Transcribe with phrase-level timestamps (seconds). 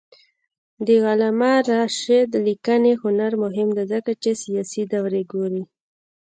[0.85, 5.63] د علامه رشاد لیکنی هنر مهم دی ځکه چې سیاسي دورې ګوري.